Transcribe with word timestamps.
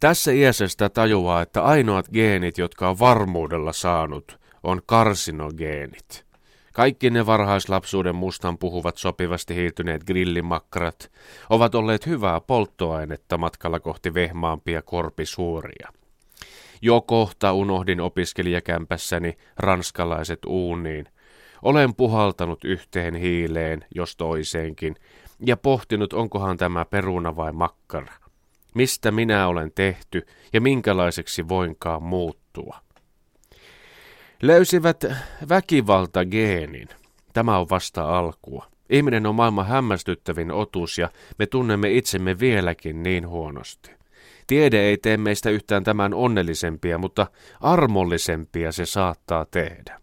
Tässä 0.00 0.32
iässä 0.32 0.68
sitä 0.68 0.88
tajuaa, 0.88 1.42
että 1.42 1.62
ainoat 1.62 2.08
geenit, 2.12 2.58
jotka 2.58 2.88
on 2.88 2.98
varmuudella 2.98 3.72
saanut, 3.72 4.38
on 4.62 4.82
karsinogeenit. 4.86 6.24
Kaikki 6.72 7.10
ne 7.10 7.26
varhaislapsuuden 7.26 8.14
mustan 8.14 8.58
puhuvat 8.58 8.96
sopivasti 8.96 9.54
hiiltyneet 9.54 10.04
grillimakkarat 10.04 11.10
ovat 11.50 11.74
olleet 11.74 12.06
hyvää 12.06 12.40
polttoainetta 12.40 13.38
matkalla 13.38 13.80
kohti 13.80 14.14
vehmaampia 14.14 14.82
korpisuoria. 14.82 15.88
Jo 16.82 17.00
kohta 17.00 17.52
unohdin 17.52 18.00
opiskelijakämpässäni 18.00 19.36
ranskalaiset 19.56 20.38
uuniin. 20.46 21.08
Olen 21.62 21.94
puhaltanut 21.94 22.64
yhteen 22.64 23.14
hiileen, 23.14 23.84
jos 23.94 24.16
toiseenkin, 24.16 24.96
ja 25.46 25.56
pohtinut, 25.56 26.12
onkohan 26.12 26.56
tämä 26.56 26.84
peruna 26.84 27.36
vai 27.36 27.52
makkara. 27.52 28.12
Mistä 28.74 29.10
minä 29.10 29.46
olen 29.46 29.72
tehty 29.74 30.26
ja 30.52 30.60
minkälaiseksi 30.60 31.48
voinkaan 31.48 32.02
muuttua. 32.02 32.78
Löysivät 34.42 35.04
väkivaltageenin. 35.48 36.88
Tämä 37.32 37.58
on 37.58 37.66
vasta 37.70 38.18
alkua. 38.18 38.66
Ihminen 38.90 39.26
on 39.26 39.34
maailman 39.34 39.66
hämmästyttävin 39.66 40.50
otus 40.50 40.98
ja 40.98 41.08
me 41.38 41.46
tunnemme 41.46 41.92
itsemme 41.92 42.38
vieläkin 42.38 43.02
niin 43.02 43.28
huonosti. 43.28 43.90
Tiede 44.46 44.80
ei 44.80 44.98
tee 44.98 45.16
meistä 45.16 45.50
yhtään 45.50 45.84
tämän 45.84 46.14
onnellisempia, 46.14 46.98
mutta 46.98 47.26
armollisempia 47.60 48.72
se 48.72 48.86
saattaa 48.86 49.44
tehdä. 49.44 50.00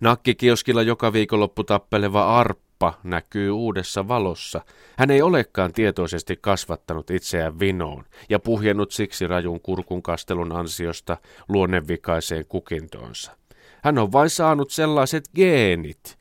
Nakkikioskilla 0.00 0.82
joka 0.82 1.12
viikonloppu 1.12 1.64
tappeleva 1.64 2.38
arppa 2.86 3.00
näkyy 3.04 3.50
uudessa 3.50 4.08
valossa. 4.08 4.60
Hän 4.96 5.10
ei 5.10 5.22
olekaan 5.22 5.72
tietoisesti 5.72 6.36
kasvattanut 6.40 7.10
itseään 7.10 7.58
vinoon 7.58 8.04
ja 8.28 8.38
puhjennut 8.38 8.90
siksi 8.92 9.26
rajun 9.26 9.60
kurkun 9.60 10.02
kastelun 10.02 10.52
ansiosta 10.52 11.16
luonnevikaiseen 11.48 12.44
kukintoonsa. 12.46 13.36
Hän 13.82 13.98
on 13.98 14.12
vain 14.12 14.30
saanut 14.30 14.70
sellaiset 14.70 15.24
geenit. 15.34 16.18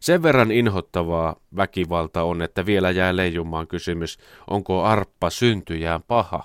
Sen 0.00 0.22
verran 0.22 0.50
inhottavaa 0.50 1.36
väkivalta 1.56 2.22
on, 2.22 2.42
että 2.42 2.66
vielä 2.66 2.90
jää 2.90 3.16
leijumaan 3.16 3.66
kysymys, 3.66 4.18
onko 4.50 4.82
arppa 4.84 5.30
syntyjään 5.30 6.02
paha. 6.02 6.44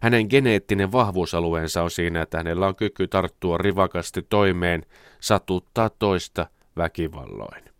Hänen 0.00 0.26
geneettinen 0.30 0.92
vahvuusalueensa 0.92 1.82
on 1.82 1.90
siinä, 1.90 2.22
että 2.22 2.38
hänellä 2.38 2.66
on 2.66 2.76
kyky 2.76 3.08
tarttua 3.08 3.58
rivakasti 3.58 4.26
toimeen, 4.28 4.82
satuttaa 5.20 5.90
toista 5.90 6.46
väkivalloin. 6.76 7.71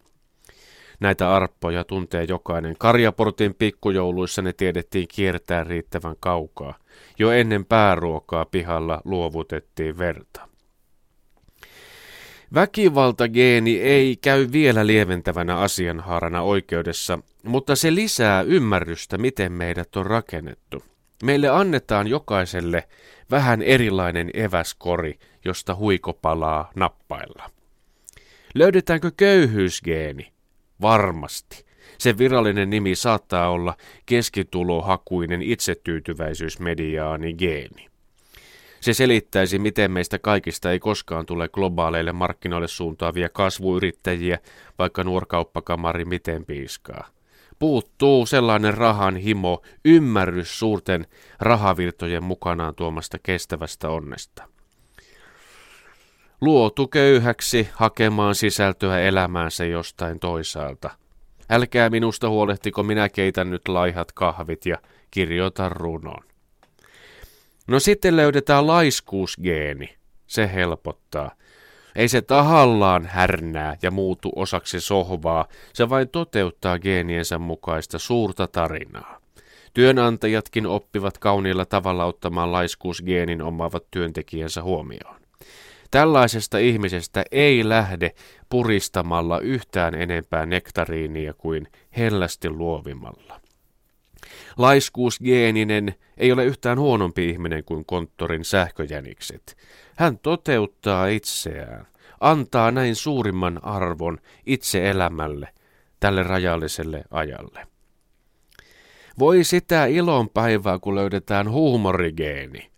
Näitä 1.03 1.35
arppoja 1.35 1.85
tuntee 1.85 2.25
jokainen. 2.29 2.77
Karjaportin 2.79 3.55
pikkujouluissa 3.55 4.43
ne 4.43 4.53
tiedettiin 4.53 5.09
kiertää 5.09 5.65
riittävän 5.65 6.17
kaukaa. 6.21 6.75
Jo 7.19 7.31
ennen 7.31 7.65
pääruokaa 7.65 8.45
pihalla 8.45 9.01
luovutettiin 9.05 9.99
verta. 9.99 10.49
Väkivaltageeni 12.55 13.81
ei 13.81 14.17
käy 14.17 14.49
vielä 14.53 14.87
lieventävänä 14.87 15.59
asianhaarana 15.59 16.43
oikeudessa, 16.43 17.19
mutta 17.45 17.77
se 17.77 17.95
lisää 17.95 18.43
ymmärrystä, 18.43 19.19
miten 19.19 19.53
meidät 19.53 19.97
on 19.97 20.07
rakennettu. 20.07 20.83
Meille 21.25 21.49
annetaan 21.49 22.07
jokaiselle 22.07 22.89
vähän 23.31 23.63
erilainen 23.63 24.31
eväskori, 24.35 25.19
josta 25.45 25.75
huiko 25.75 26.13
palaa 26.13 26.71
nappailla. 26.77 27.51
Löydetäänkö 28.55 29.11
köyhyysgeeni? 29.17 30.33
Varmasti. 30.81 31.65
Sen 31.99 32.19
virallinen 32.19 32.71
nimi 32.71 32.95
saattaa 32.95 33.51
olla 33.51 33.77
keskitulohakuinen 34.07 35.43
itsetyytyväisyysmediaani 35.43 37.35
geeni. 37.35 37.89
Se 38.81 38.93
selittäisi, 38.93 39.59
miten 39.59 39.91
meistä 39.91 40.19
kaikista 40.19 40.73
ei 40.73 40.79
koskaan 40.79 41.27
tule 41.27 41.49
globaaleille 41.49 42.13
markkinoille 42.13 42.69
suuntaavia 42.69 43.29
kasvuyrittäjiä, 43.29 44.39
vaikka 44.79 45.05
nuorkauppakamari 45.05 46.05
miten 46.05 46.45
piiskaa. 46.45 47.09
Puuttuu 47.59 48.27
sellainen 48.27 48.75
rahan 48.75 49.17
himo, 49.17 49.63
ymmärrys 49.85 50.59
suurten 50.59 51.07
rahavirtojen 51.41 52.23
mukanaan 52.25 52.75
tuomasta 52.75 53.19
kestävästä 53.23 53.89
onnesta. 53.89 54.49
Luotu 56.43 56.89
köyhäksi 56.89 57.69
hakemaan 57.73 58.35
sisältöä 58.35 59.01
elämäänsä 59.01 59.65
jostain 59.65 60.21
toisaalta. 60.21 60.91
Älkää 61.51 61.91
minusta 61.91 62.29
huolehtiko, 62.29 62.83
minä 62.83 63.09
keitän 63.09 63.51
nyt 63.51 63.69
laihat 63.69 64.13
kahvit 64.13 64.67
ja 64.67 64.79
kirjoitan 65.11 65.73
runon. 65.73 66.25
No 67.67 67.81
sitten 67.81 68.17
löydetään 68.17 68.67
laiskuusgeeni. 68.67 69.97
Se 70.27 70.51
helpottaa. 70.55 71.31
Ei 71.97 72.09
se 72.09 72.23
tahallaan 72.23 73.07
härnää 73.07 73.77
ja 73.83 73.91
muutu 73.91 74.33
osaksi 74.37 74.81
sohvaa, 74.81 75.47
se 75.73 75.89
vain 75.89 76.09
toteuttaa 76.09 76.79
geeniensä 76.79 77.39
mukaista 77.39 77.99
suurta 77.99 78.47
tarinaa. 78.47 79.21
Työnantajatkin 79.75 80.67
oppivat 80.67 81.19
kauniilla 81.19 81.65
tavalla 81.65 82.05
ottamaan 82.05 82.53
laiskuusgeenin 82.53 83.43
omaavat 83.43 83.85
työntekijänsä 83.91 84.63
huomioon. 84.63 85.23
Tällaisesta 85.93 86.59
ihmisestä 86.59 87.25
ei 87.33 87.69
lähde 87.69 88.15
puristamalla 88.49 89.41
yhtään 89.41 89.95
enempää 89.95 90.47
nektariinia 90.47 91.35
kuin 91.35 91.67
hellästi 91.97 92.51
luovimalla. 92.51 93.41
Laiskuusgeeninen 94.59 95.95
ei 96.17 96.33
ole 96.33 96.45
yhtään 96.45 96.79
huonompi 96.79 97.29
ihminen 97.29 97.65
kuin 97.65 97.85
konttorin 97.85 98.45
sähköjänikset. 98.45 99.57
Hän 99.97 100.19
toteuttaa 100.19 101.07
itseään, 101.07 101.87
antaa 102.21 102.71
näin 102.71 102.97
suurimman 102.97 103.65
arvon 103.65 104.19
itse 104.47 104.91
elämälle, 104.91 105.49
tälle 106.01 106.23
rajalliselle 106.23 107.05
ajalle. 107.11 107.67
Voi 109.19 109.45
sitä 109.45 109.87
ilon 109.87 110.29
päivää, 110.29 110.79
kun 110.79 110.95
löydetään 110.95 111.51
huumorigeeni. 111.51 112.72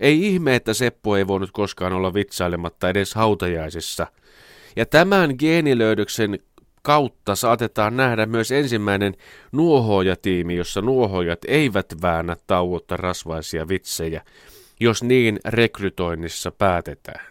Ei 0.00 0.26
ihme, 0.26 0.54
että 0.54 0.74
Seppo 0.74 1.16
ei 1.16 1.26
voinut 1.26 1.50
koskaan 1.52 1.92
olla 1.92 2.14
vitsailematta 2.14 2.88
edes 2.88 3.14
hautajaisissa. 3.14 4.06
Ja 4.76 4.86
tämän 4.86 5.34
geenilöydöksen 5.38 6.38
kautta 6.82 7.34
saatetaan 7.34 7.96
nähdä 7.96 8.26
myös 8.26 8.50
ensimmäinen 8.50 9.14
nuohoojatiimi, 9.52 10.56
jossa 10.56 10.82
nuohojat 10.82 11.38
eivät 11.48 11.86
väännä 12.02 12.36
tauotta 12.46 12.96
rasvaisia 12.96 13.68
vitsejä, 13.68 14.22
jos 14.80 15.02
niin 15.02 15.38
rekrytoinnissa 15.44 16.50
päätetään. 16.50 17.26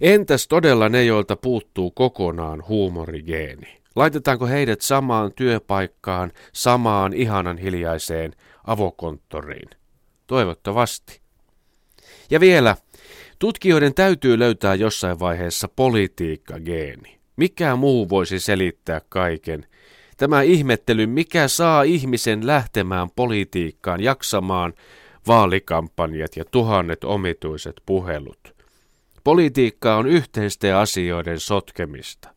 Entäs 0.00 0.48
todella 0.48 0.88
ne, 0.88 1.04
joilta 1.04 1.36
puuttuu 1.36 1.90
kokonaan 1.90 2.62
huumorigeeni? 2.68 3.80
Laitetaanko 3.96 4.46
heidät 4.46 4.80
samaan 4.80 5.32
työpaikkaan, 5.32 6.32
samaan 6.52 7.12
ihanan 7.12 7.58
hiljaiseen 7.58 8.32
avokonttoriin? 8.64 9.70
Toivottavasti. 10.26 11.20
Ja 12.30 12.40
vielä, 12.40 12.76
tutkijoiden 13.38 13.94
täytyy 13.94 14.38
löytää 14.38 14.74
jossain 14.74 15.18
vaiheessa 15.20 15.68
politiikkageeni. 15.68 17.18
Mikä 17.36 17.76
muu 17.76 18.08
voisi 18.08 18.40
selittää 18.40 19.00
kaiken? 19.08 19.66
Tämä 20.16 20.42
ihmettely, 20.42 21.06
mikä 21.06 21.48
saa 21.48 21.82
ihmisen 21.82 22.46
lähtemään 22.46 23.08
politiikkaan, 23.16 24.00
jaksamaan 24.00 24.72
vaalikampanjat 25.26 26.36
ja 26.36 26.44
tuhannet 26.44 27.04
omituiset 27.04 27.80
puhelut. 27.86 28.54
Politiikka 29.24 29.96
on 29.96 30.06
yhteisten 30.06 30.76
asioiden 30.76 31.40
sotkemista. 31.40 32.28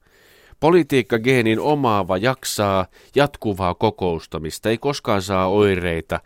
Politiikka-geenin 0.59 1.59
omaava 1.59 2.17
jaksaa 2.17 2.85
jatkuvaa 3.15 3.73
kokoustamista, 3.73 4.69
ei 4.69 4.77
koskaan 4.77 5.21
saa 5.21 5.47
oireita 5.47 6.19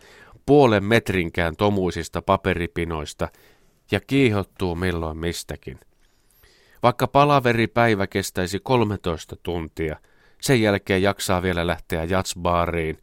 puolen 0.46 0.84
metrinkään 0.84 1.56
tomuisista 1.56 2.22
paperipinoista 2.22 3.28
ja 3.90 4.00
kiihottuu 4.00 4.74
milloin 4.74 5.16
mistäkin. 5.16 5.80
Vaikka 6.82 7.06
palaveripäivä 7.06 8.06
kestäisi 8.06 8.58
13 8.58 9.36
tuntia, 9.42 9.96
sen 10.40 10.62
jälkeen 10.62 11.02
jaksaa 11.02 11.42
vielä 11.42 11.66
lähteä 11.66 12.04
jatsbaariin 12.04 12.98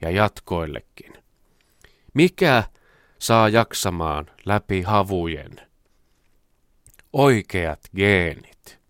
ja 0.00 0.10
jatkoillekin. 0.10 1.12
Mikä 2.14 2.62
saa 3.18 3.48
jaksamaan 3.48 4.30
läpi 4.44 4.82
havujen? 4.82 5.56
Oikeat 7.12 7.80
geenit. 7.96 8.81